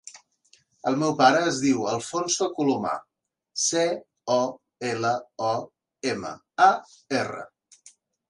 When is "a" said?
6.69-6.73